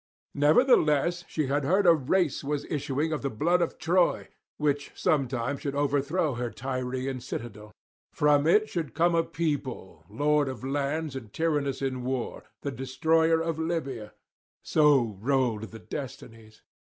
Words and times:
Nevertheless 0.33 1.25
she 1.27 1.45
had 1.45 1.63
heard 1.63 1.85
a 1.85 1.93
race 1.93 2.43
was 2.43 2.65
issuing 2.71 3.13
of 3.13 3.21
the 3.21 3.29
blood 3.29 3.61
of 3.61 3.77
[20 3.77 4.01
53]Troy, 4.25 4.27
which 4.57 4.91
sometime 4.95 5.57
should 5.59 5.75
overthrow 5.75 6.33
her 6.33 6.49
Tyrian 6.49 7.19
citadel; 7.19 7.71
from 8.11 8.47
it 8.47 8.67
should 8.67 8.95
come 8.95 9.13
a 9.13 9.23
people, 9.23 10.03
lord 10.09 10.49
of 10.49 10.63
lands 10.63 11.15
and 11.15 11.31
tyrannous 11.31 11.83
in 11.83 12.03
war, 12.03 12.45
the 12.63 12.71
destroyer 12.71 13.39
of 13.41 13.59
Libya: 13.59 14.11
so 14.63 15.19
rolled 15.21 15.65
the 15.69 15.77
destinies. 15.77 16.63